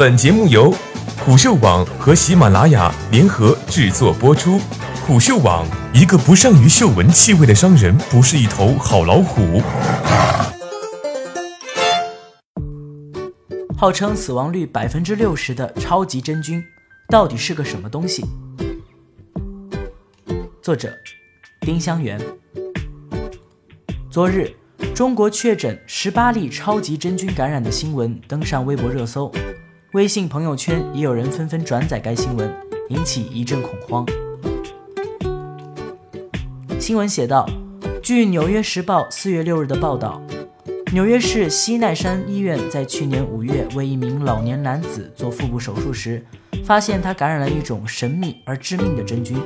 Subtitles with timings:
[0.00, 0.74] 本节目由
[1.18, 4.58] 虎嗅网和喜马拉雅联合制作播出。
[5.06, 9.60] 虎嗅网：一个不善于嗅闻气味的商人，不是一头好老虎。
[13.76, 16.64] 号称死亡率百分之六十的超级真菌，
[17.10, 18.24] 到底是个什么东西？
[20.62, 20.90] 作者：
[21.60, 22.18] 丁香园。
[24.10, 24.50] 昨日，
[24.94, 29.30] 中国确诊十八例超级真菌感染的新闻登上微博热搜。
[29.92, 32.48] 微信朋友圈也有人纷纷转载该新闻，
[32.90, 34.06] 引起一阵恐慌。
[36.78, 37.44] 新闻写道：
[38.00, 40.22] 据《纽约时报》四月六日的报道，
[40.92, 46.24] 纽约市西奈山医院在去年五月为一名老年男子做腹部手术时，
[46.64, 49.36] 发现他感染了一种神秘而致命的真菌。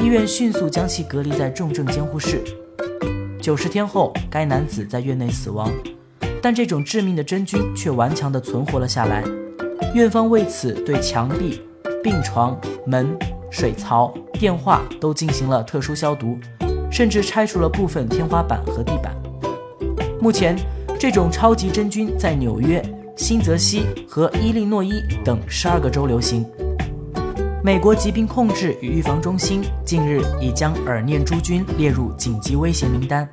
[0.00, 2.42] 医院迅速将其隔离在重症监护室。
[3.42, 5.70] 九十天后，该男子在院内死亡，
[6.40, 9.22] 但这种致命的真菌却顽强地存活了下来。
[9.94, 11.60] 院方为此对墙壁、
[12.02, 13.16] 病床、门、
[13.50, 16.38] 水槽、电话都进行了特殊消毒，
[16.90, 19.14] 甚至拆除了部分天花板和地板。
[20.20, 20.56] 目前，
[20.98, 22.80] 这种超级真菌在纽约、
[23.16, 26.46] 新泽西和伊利诺伊等十二个州流行。
[27.62, 33.28] 美国疾病控制与预防中心近日已将耳念珠菌列入紧急威胁名单。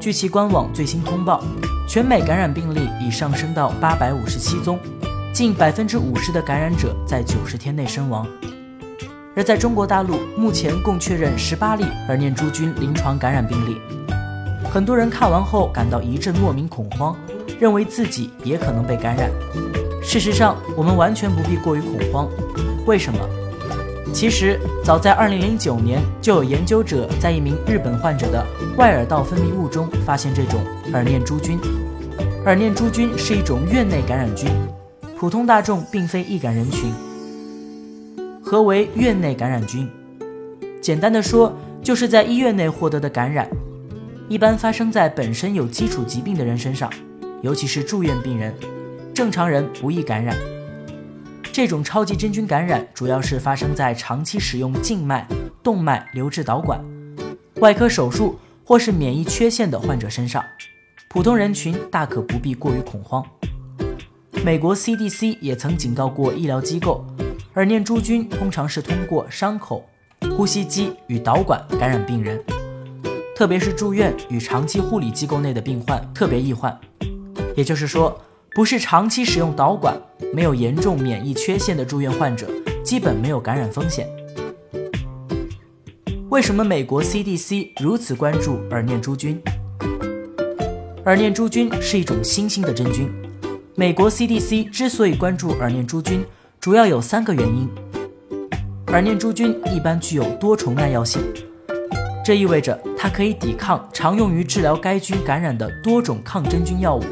[0.00, 1.42] 据其官网最新通报，
[1.88, 4.78] 全美感染病例已上升到八百五十七宗。
[5.32, 8.26] 近百分之五十的感染者在九十天内身亡，
[9.36, 13.80] 而在中国大陆，目前共确认十八例耳念珠菌临床感染病例。
[14.72, 17.16] 很多人看完后感到一阵莫名恐慌，
[17.60, 19.30] 认为自己也可能被感染。
[20.02, 22.28] 事实上，我们完全不必过于恐慌。
[22.84, 23.20] 为什么？
[24.12, 28.44] 其实，早在二零零九年，就有研究者在一名日本患者的
[28.76, 30.60] 外耳道分泌物中发现这种
[30.92, 31.60] 耳念珠菌。
[32.44, 34.50] 耳念珠菌是一种院内感染菌。
[35.18, 36.92] 普通大众并非易感人群。
[38.40, 39.90] 何为院内感染菌？
[40.80, 41.52] 简单的说，
[41.82, 43.50] 就是在医院内获得的感染，
[44.28, 46.88] 一般发生在本身有基础疾病的人身上，
[47.42, 48.54] 尤其是住院病人，
[49.12, 50.36] 正常人不易感染。
[51.52, 55.26] 这种超级真菌感染主要是发生在长期使用静脉、
[55.64, 56.80] 动脉留置导管、
[57.56, 60.44] 外科手术或是免疫缺陷的患者身上，
[61.08, 63.20] 普通人群大可不必过于恐慌。
[64.44, 67.04] 美国 CDC 也曾警告过医疗机构，
[67.54, 69.84] 耳念珠菌通常是通过伤口、
[70.36, 72.42] 呼吸机与导管感染病人，
[73.36, 76.76] 特别是住院与长期护理机构内的病患特别易患。
[77.54, 78.18] 也就是说，
[78.52, 80.00] 不是长期使用导管、
[80.32, 82.48] 没有严重免疫缺陷的住院患者，
[82.82, 84.08] 基本没有感染风险。
[86.30, 89.40] 为什么美国 CDC 如此关注耳念珠菌？
[91.04, 93.10] 耳念珠菌是一种新兴的真菌。
[93.78, 96.26] 美国 CDC 之所以关注耳念珠菌，
[96.58, 97.70] 主要有三个原因。
[98.88, 101.22] 耳念珠菌一般具有多重耐药性，
[102.24, 107.04] 这意味着它可以抵抗常用于治疗该菌感染的多种抗真菌药物。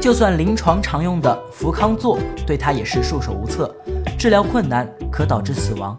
[0.00, 3.74] 就算临床常用的福康唑，对它也是束手无策，
[4.16, 5.98] 治疗困难，可导致死亡。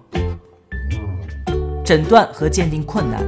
[1.83, 3.21] 诊断和鉴定困难，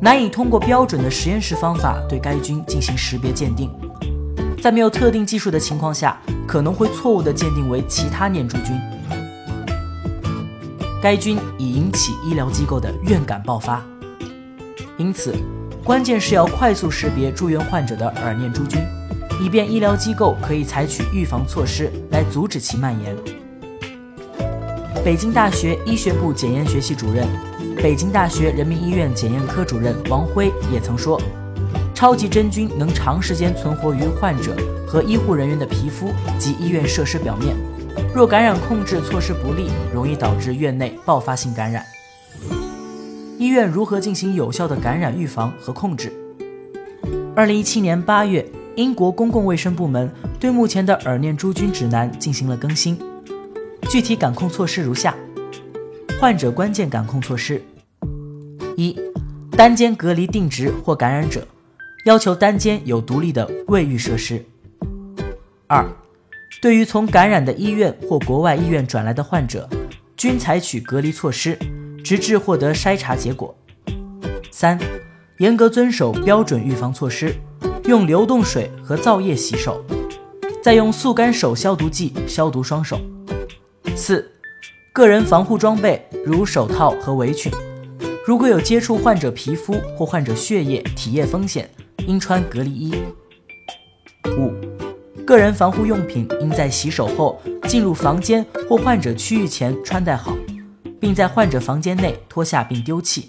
[0.00, 3.68] 难以通过标准的实验室方法对该菌进行识别鉴定。
[4.60, 8.78] 在没有特定技术的情况下，可能会错误地鉴定为其他念珠菌。
[11.02, 13.82] 该菌已引起医疗机构的院感爆发，
[14.98, 15.34] 因此，
[15.82, 18.82] 关键是要快速识别住院患者的耳念珠菌，
[19.42, 23.16] 以便医疗机构可以采取预防措施来阻止其蔓延。
[25.02, 27.26] 北京大学医学部检验学系主任、
[27.76, 31.18] 北京大学人民医院检验科主任王辉也曾说。
[32.00, 34.56] 超级真菌能长时间存活于患者
[34.88, 37.54] 和医护人员的皮肤及医院设施表面，
[38.14, 41.84] 若感染控制措施不力，容易导致院内爆发性感染。
[43.36, 46.10] 医院如何进行有效的感染预防和控制？
[47.36, 52.98] 二零一七年八月，英国公共卫生部门对目前的耳念珠菌指南进行了更新，
[53.90, 55.14] 具体感控措施如下：
[56.18, 57.62] 患者关键感控措施
[58.78, 58.98] 一，
[59.50, 61.46] 单间隔离定植或感染者。
[62.04, 64.42] 要求单间有独立的卫浴设施。
[65.66, 65.86] 二，
[66.62, 69.68] 对于从感染的医院或国外医院转来的患者，
[70.16, 71.58] 均采取隔离措施，
[72.02, 73.54] 直至获得筛查结果。
[74.50, 74.78] 三，
[75.38, 77.34] 严格遵守标准预防措施，
[77.84, 79.84] 用流动水和皂液洗手，
[80.62, 82.98] 再用速干手消毒剂消毒双手。
[83.94, 84.30] 四，
[84.94, 87.52] 个人防护装备如手套和围裙，
[88.26, 91.68] 如果有接触患者皮肤或患者血液、体液风险。
[92.06, 92.94] 应穿隔离衣。
[94.36, 94.52] 五，
[95.24, 100.34] 个人防护用品应在洗手后进入房间或患者区域前穿戴好，
[101.00, 103.26] 并在患者房间内脱下并丢弃。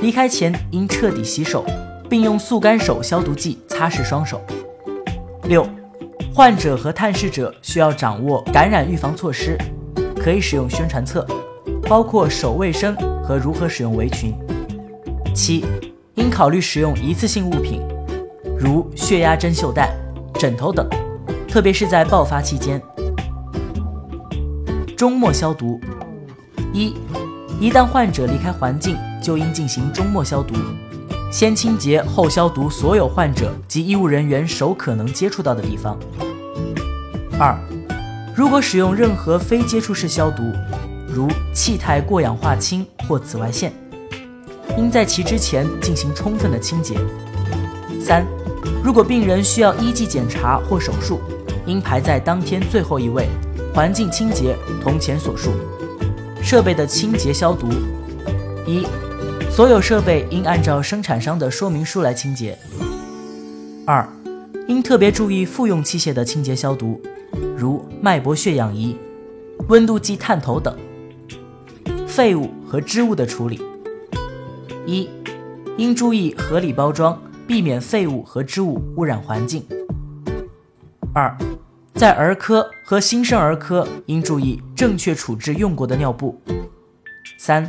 [0.00, 1.64] 离开前应彻底洗手，
[2.08, 4.40] 并用速干手消毒剂擦拭双手。
[5.44, 5.66] 六，
[6.32, 9.58] 患者和探视者需要掌握感染预防措施，
[10.16, 11.26] 可以使用宣传册，
[11.82, 14.32] 包括手卫生和如何使用围裙。
[15.34, 15.64] 七，
[16.14, 17.82] 应考虑使用一次性物品，
[18.60, 19.90] 如血压针袖带、
[20.34, 20.86] 枕头等，
[21.48, 22.80] 特别是在爆发期间。
[24.96, 25.80] 终末消毒：
[26.72, 26.94] 一，
[27.58, 28.96] 一旦患者离开环境。
[29.22, 30.54] 就应进行终末消毒，
[31.30, 35.94] 先清洁后消毒所有患者及医务人员手可能接触到的地方。
[37.38, 37.54] 二，
[38.34, 40.42] 如果使用任何非接触式消毒，
[41.06, 43.74] 如气态过氧化氢或紫外线，
[44.78, 46.96] 应在其之前进行充分的清洁。
[48.00, 48.24] 三，
[48.82, 51.20] 如果病人需要一级检查或手术，
[51.66, 53.28] 应排在当天最后一位，
[53.74, 55.50] 环境清洁同前所述。
[56.42, 57.68] 设备的清洁消毒，
[58.66, 58.86] 一。
[59.50, 62.56] 所有设备应按照生产商的说明书来清洁。
[63.84, 64.08] 二，
[64.68, 67.00] 应特别注意复用器械的清洁消毒，
[67.56, 68.96] 如脉搏血氧仪、
[69.68, 70.74] 温度计探头等。
[72.06, 73.60] 废物和织物的处理。
[74.86, 75.08] 一，
[75.76, 77.20] 应注意合理包装，
[77.50, 79.66] 避免废物和织物污染环境。
[81.12, 81.36] 二，
[81.94, 86.40] 在儿科和新生儿科应注意正确处置用过的尿布。
[87.40, 87.68] 三。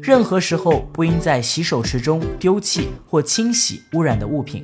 [0.00, 4.62] 任何时候不应在洗手池中丢弃或清洗污染的物品。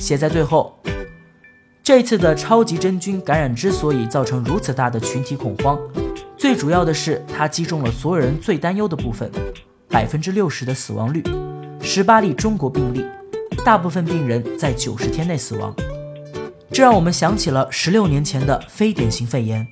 [0.00, 0.76] 写在最后。
[1.84, 5.78] 这次的超级真菌感染之所以造成如此大的群体恐慌，
[6.36, 9.30] 最主要的是它击中了所有人最担忧的部分：
[9.88, 11.22] 百分之六十的死亡率，
[11.82, 13.04] 十八例中国病例，
[13.64, 15.74] 大部分病人在九十天内死亡。
[16.70, 19.66] 这让我们想起了十六年前的非典型肺炎。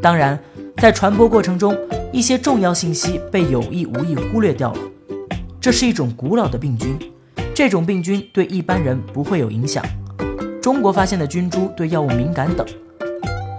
[0.00, 0.38] 当然，
[0.76, 1.76] 在传播过程中。
[2.12, 4.78] 一些重要信息被有意无意忽略掉了。
[5.60, 6.96] 这是一种古老的病菌，
[7.54, 9.84] 这种病菌对一般人不会有影响。
[10.62, 12.66] 中国发现的菌株对药物敏感等，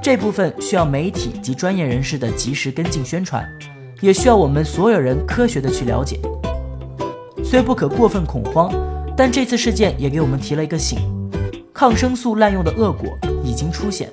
[0.01, 3.47] 这部分需要媒体及专业人士的及时跟进宣传，
[4.01, 6.19] 也需要我们所有人科学的去了解。
[7.49, 8.69] 虽不可过分恐慌，
[9.15, 10.99] 但这次事件也给我们提了一个醒：
[11.73, 14.11] 抗生素滥用的恶果已经出现，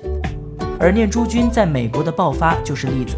[0.79, 3.17] 而念珠菌在美国的爆发就是例子。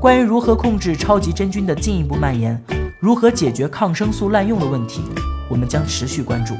[0.00, 2.60] 关于如何控制超级真菌的进一步蔓延，
[2.98, 5.02] 如何解决抗生素滥用的问题，
[5.48, 6.54] 我们将持续关注。